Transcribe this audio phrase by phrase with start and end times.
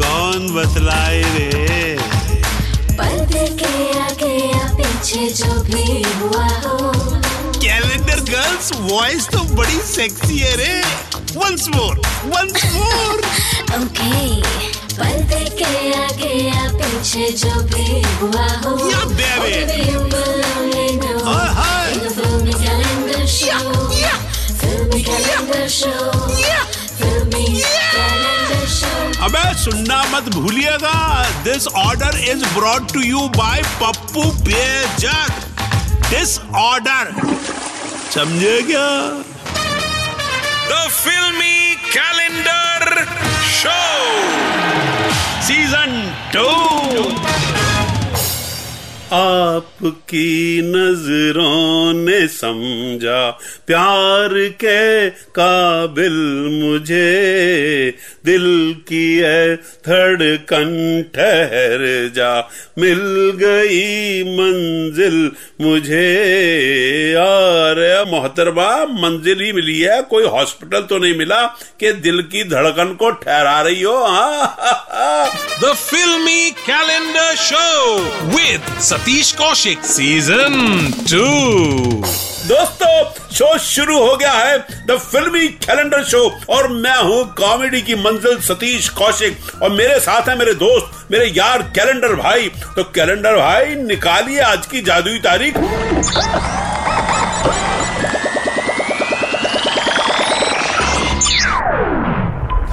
[0.00, 1.96] कौन बतलाए रे?
[2.98, 6.92] पर्दे के आगे या पीछे जो भी हुआ हो।
[7.64, 10.74] कैलेंडर गर्ल्स वॉइस तो बड़ी सेक्सी है रे।
[11.36, 11.94] Once more
[12.34, 13.16] once more
[13.78, 14.14] okay
[14.96, 19.54] पर्दे के आगे या पीछे जो भी हुआ हो। Yeah, baby.
[19.62, 21.18] Only you will only know.
[21.24, 21.86] Oh, hi.
[21.92, 22.00] In
[29.64, 30.96] सुनना मत भूलिएगा।
[31.44, 35.30] This order is brought to you by Pappu Bejak.
[36.10, 37.12] This order
[38.14, 38.88] समझे क्या?
[40.68, 43.04] द फिल्मी कैलेंडर
[43.54, 43.80] शो
[45.46, 46.00] सीज़न
[46.34, 46.48] टू
[49.14, 53.30] आपकी नज़रों ने समझा
[53.66, 56.16] प्यार के काबिल
[56.54, 57.90] मुझे।
[58.24, 60.70] दिल की है धड़कन
[61.14, 61.82] ठहर
[62.16, 62.30] जा
[62.78, 63.00] मिल
[63.42, 65.16] गई मंजिल
[65.60, 66.06] मुझे,
[67.12, 71.42] यार मोहतरबा मंजिल ही मिली है, कोई हॉस्पिटल तो नहीं मिला
[71.80, 73.98] कि दिल की धड़कन को ठहरा रही हो
[75.62, 80.54] the filmy calendar show Show Satish Kaushik season
[81.12, 82.33] 2.
[82.44, 86.18] दोस्तों शो शुरू हो गया है द फिल्मी कैलेंडर शो
[86.50, 91.26] और मैं हूँ कॉमेडी की मंजिल सतीश कौशिक। और मेरे साथ है मेरे दोस्त, मेरे
[91.28, 95.56] यार कैलेंडर भाई। तो कैलेंडर भाई, निकालिए आज की जादुई तारीख।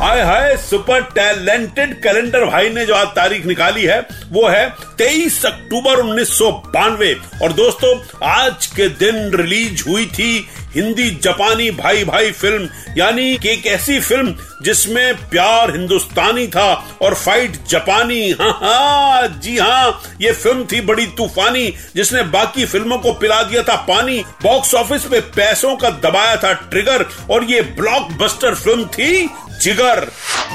[0.02, 4.00] Hi hi super talented calendar भाई ने जो आज तारीख निकाली है,
[4.30, 4.68] वो है
[5.02, 7.14] 23 अक्टूबर उन्नीस सौ बानवे।
[7.44, 12.68] और दोस्तों, आज के दिन रिलीज़ हुई थी हिंदी जापानी भाई भाई फ़िल्म।
[12.98, 16.68] यानी कि एक ऐसी फ़िल्म जिसमें प्यार हिंदुस्तानी था
[17.02, 22.98] और फाइट जापानी। हाँ हाँ जी हाँ ये फ़िल्म थी बड़ी तूफानी, जिसने बाकी फ़िल्मों
[22.98, 27.62] को पिला दिया था पानी। बॉक्स ऑफ़िस पे पैसों का दबाया था ट्रिगर, और ये
[27.78, 29.30] ब्लॉकबस्टर फ़िल्म थी
[29.62, 30.10] जिगर।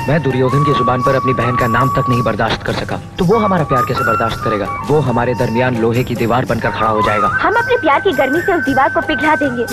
[0.08, 3.24] मैं दुर्योधन की ज़ुबान पर अपनी बहन का नाम तक नहीं बर्दाश्त कर सका। तो
[3.24, 4.66] वो हमारा प्यार कैसे बर्दाश्त करेगा?
[4.88, 8.40] वो हमारे दरमियान लोहे की दीवार बनकर खड़ा हो जाएगा। हम अपने प्यार की गर्मी
[8.40, 9.66] से उस दीवार को पिघला देंगे।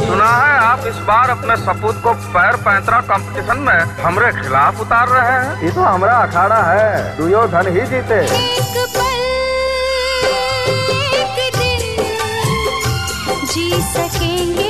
[0.00, 5.08] सुना है आप इस बार अपने सपूत को पैर पैंतरा कंपटीशन में हमरे खिलाफ उतार
[5.08, 8.20] रहे हैं। ये तो हमारा अखाड़ा है दुर्योधन ही जीते।
[13.50, 14.68] जी सकेंगे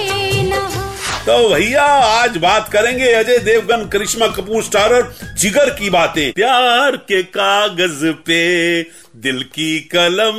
[1.20, 5.02] तो भैया, आज बात करेंगे अजय देवगन, करिश्मा कपूर स्टारर,
[5.38, 8.82] जिगर की बातें। प्यार के कागज़ पे,
[9.16, 10.38] दिल की कलम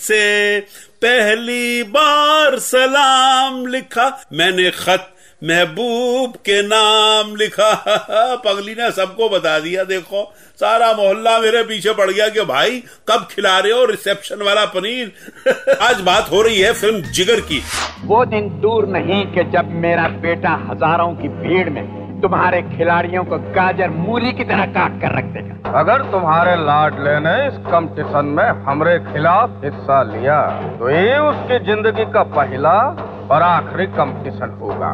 [0.00, 0.60] से,
[1.04, 7.72] पहली बार सलाम लिखा मैंने खत महबूब के नाम लिखा।
[8.44, 10.22] पगली ने सबको बता दिया देखो
[10.58, 15.12] सारा मोहल्ला मेरे पीछे पड़ गया कि भाई कब खिला रहे हो रिसेप्शन वाला पनीर?
[15.82, 17.60] आज बात हो रही है फ़िल्म जिगर की।
[18.04, 21.84] वो दिन दूर नहीं कि जब मेरा बेटा हज़ारों की भीड़ में
[22.22, 27.34] तुम्हारे खिलाड़ियों को गाजर मूली की तरह काट कर रख देगा। अगर तुम्हारे लाडले ने
[27.46, 30.38] इस कंपटीशन में हमारे खिलाफ हिस्सा लिया
[30.78, 32.76] तो ये उसकी ज़िंदगी का पहला
[33.24, 34.92] और आखिरी कंपटीशन होगा।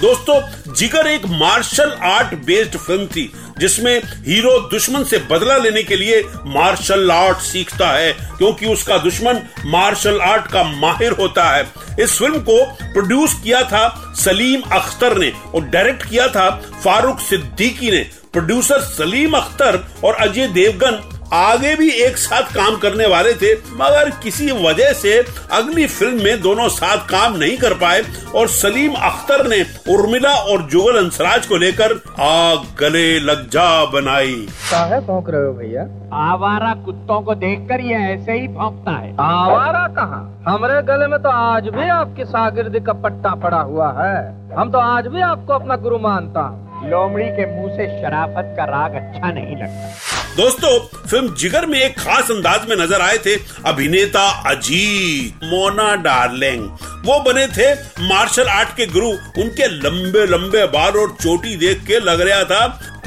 [0.00, 0.40] दोस्तों,
[0.72, 3.96] जिगर एक मार्शल आर्ट बेस्ड फ़िल्म थी, जिसमें
[4.26, 10.20] हीरो दुश्मन से बदला लेने के लिए मार्शल आर्ट सीखता है, क्योंकि उसका दुश्मन मार्शल
[10.22, 11.62] आर्ट का माहिर होता है।
[12.00, 16.50] इस फ़िल्म को प्रोड्यूस किया था सलीम अख्तर ने और डायरेक्ट किया था
[16.84, 18.02] फारूक सिद्दीकी ने।
[18.32, 21.00] प्रोड्यूसर सलीम अख्तर और अजय देवगन
[21.32, 25.16] आगे भी एक साथ काम करने वाले थे मगर किसी वजह से
[25.52, 28.02] अगली फ़िल्म में दोनों साथ काम नहीं कर पाए
[28.34, 29.60] और सलीम अख्तर ने
[29.94, 34.34] उर्मिला और जुगल अंसराज को लेकर आग गले लग जा बनाई।
[34.70, 35.82] काहे भौंक रहे हो भैया?
[36.24, 40.22] आवारा कुत्तों को देखकर ये ऐसे ही भौंकता है। आवारा कहाँ?
[40.48, 44.16] हमारे गले में तो आज भी आपकी शागिर्दी का पट्टा पड़ा हुआ है।
[44.58, 48.64] हम तो आज भी आपको अपना गुरु मानता हूँ। लोमड़ी के मुँह से शराफत का
[48.66, 49.92] राग अच्छा नहीं लगता।
[50.36, 53.34] दोस्तों फ़िल्म जिगर में एक खास अंदाज में नज़र आए थे
[53.66, 56.62] अभिनेता अजीत मोना डार्लिंग।
[57.06, 57.72] वो बने थे
[58.04, 59.08] मार्शल आर्ट के गुरु
[59.42, 62.64] उनके लंबे लंबे बाल और चोटी देख के लग रहा था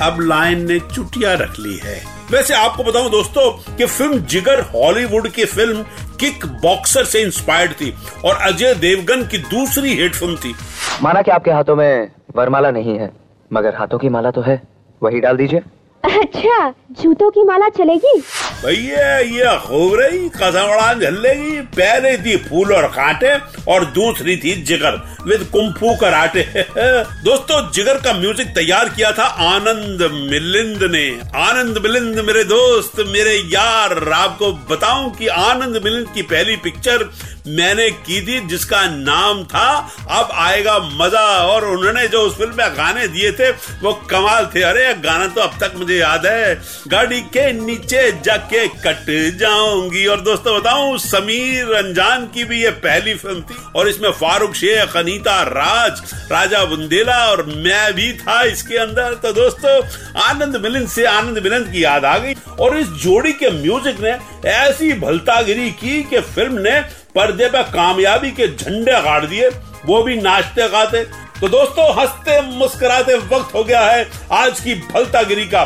[0.08, 2.02] अब लाइन ने चुटिया रख ली है।
[2.32, 5.84] वैसे आपको बताऊँ दोस्तों कि फ़िल्म जिगर हॉलीवुड की फ़िल्म
[6.20, 7.94] किक बॉक्सर से इंस्पायर्ड थी
[8.26, 10.56] और अजय देवगन की दूसरी हिट फ़िल्म थी।
[11.04, 13.12] माना कि आपके हाथों में वरमाला नहीं है।
[13.52, 14.62] मगर हाथों की माला तो है
[15.02, 15.60] वही डाल दीजिए।
[16.04, 18.22] अच्छा जूतों की माला चलेगी?
[18.66, 23.38] भैया, ये खूब रही कसमड़ा झल्लेगी। पहले थी फूल और कांटे
[23.68, 26.42] और दूसरी थी जिगर। With kung fu karate.
[27.24, 30.02] दोस्तों, जिगर का म्यूज़िक तैयार किया था आनंद
[30.32, 36.56] मिलिंद ने। आनंद मिलिंद मेरे दोस्त, मेरे यार, आपको बताऊँ कि आनंद मिलिंद की पहली
[36.56, 37.10] पिक्चर
[37.48, 42.78] मैंने की थी, जिसका नाम था, अब आएगा मज़ा। और उन्होंने जो उस फ़िल्म में
[42.78, 47.22] गाने दिए थे, वो कमाल थे। अरे, गाना तो अब तक मुझे याद है। गाड़ी
[47.22, 53.42] के नीचे जाके कट जाऊँगी। और दोस्तों बताऊँ, समीर रंजान की भी ये पहली फ़िल्म
[53.42, 56.02] थी। और इसमें फारूक, शेख, अनीता, राज,
[56.32, 59.82] राजा बुंदेला और मैं भी था इसके अंदर। तो दोस्तों,
[60.22, 64.18] आनंद मिलन से आनंद मिलन की याद आ गई। और इस जोड़ी के म्यूज़िक ने
[64.50, 66.82] ऐसी भलतागिरी की कि फ़िल्म ने
[67.16, 69.50] पर्दे पर कामयाबी के झंडे गाड़ दिए।
[69.86, 75.46] वो भी नाचते गाते। तो दोस्तों, हँसते मुस्कुराते वक्त हो गया है आज की भलतागिरी
[75.46, 75.64] का।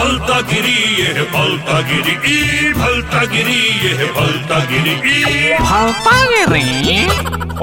[0.00, 5.54] भलता गिरी ये भलता गिरी ई भलता गिरी ये है भलता गिरी ई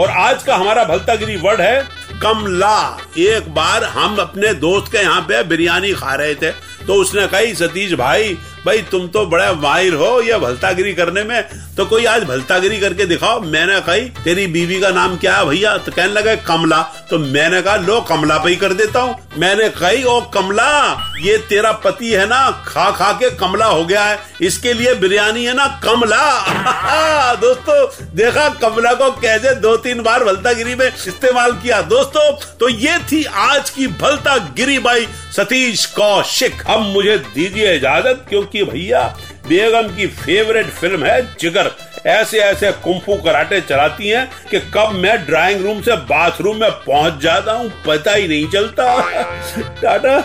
[0.02, 1.78] और आज का हमारा भलता गिरी वर्ड है
[2.22, 2.76] कमला।
[3.24, 6.52] एक बार हम अपने दोस्त के यहाँ पे बिरयानी खा रहे थे
[6.88, 8.34] तो उसने कही सतीश भाई
[8.66, 11.38] भाई तुम तो बड़े माहिर हो ये भलतागिरी करने में
[11.78, 15.78] तो कोई आज भलतागिरी करके दिखाओ, मैंने कही, तेरी बीवी का नाम क्या है भैया?
[15.78, 19.70] तो कहने लगा, कमला। तो मैंने कहा, लो, कमला पे ही कर देता हूँ। मैंने
[19.70, 24.20] कही, ओ कमला, ये तेरा पति है ना, खा खा के कमला हो गया है।
[24.42, 30.76] इसके लिए बिरयानी है ना, कमला। दोस्तों, देखा, कमला को कैसे दो तीन बार भलतागिरी
[30.76, 35.08] में इस्तेमाल किया। दोस्तों तो ये थी आज की भलता गिरी बाई
[35.38, 41.72] सतीश कौशिक। अब मुझे दीजिए इजाज़त, क्योंकि भैया बेगम की फेवरेट फ़िल्म है जिगर।
[42.06, 47.22] ऐसे ऐसे कुंफू कराटे चलाती हैं कि कब मैं ड्राइंग रूम से बाथरूम में पहुँच
[47.22, 49.00] जाता हूँ, पता ही नहीं चलता।
[49.82, 50.18] टाटा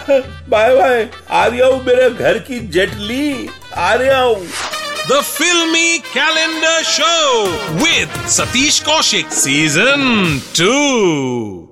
[0.49, 4.47] बाय बाय आ रही हूँ मेरे घर की जेटली आ रहा हूँ।
[5.03, 7.49] The Filmy Calendar Show
[7.81, 11.72] with Satish Kaushik, Season 2.